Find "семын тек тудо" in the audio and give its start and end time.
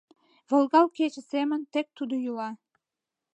1.31-2.15